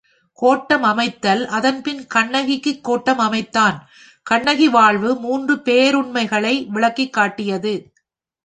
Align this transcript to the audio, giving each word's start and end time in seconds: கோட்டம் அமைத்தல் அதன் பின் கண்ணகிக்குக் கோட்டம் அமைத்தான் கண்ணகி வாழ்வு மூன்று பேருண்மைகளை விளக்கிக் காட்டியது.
கோட்டம் 0.33 0.83
அமைத்தல் 0.83 1.45
அதன் 1.47 1.81
பின் 1.81 2.07
கண்ணகிக்குக் 2.15 2.81
கோட்டம் 2.81 3.19
அமைத்தான் 3.19 3.77
கண்ணகி 4.23 4.67
வாழ்வு 4.69 5.15
மூன்று 5.15 5.55
பேருண்மைகளை 5.55 6.67
விளக்கிக் 6.67 7.13
காட்டியது. 7.13 7.93